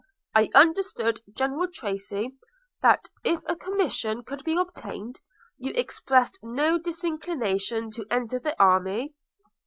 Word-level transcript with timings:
I 0.33 0.49
understood 0.55 1.21
General 1.31 1.67
Tracy, 1.67 2.33
that 2.81 3.07
if 3.23 3.43
a 3.47 3.55
commission 3.55 4.23
could 4.23 4.43
be 4.43 4.57
obtained, 4.57 5.19
you 5.59 5.73
expressed 5.75 6.39
no 6.41 6.79
disinclination 6.79 7.91
to 7.91 8.07
enter 8.09 8.39
the 8.39 8.59
army?' 8.59 9.13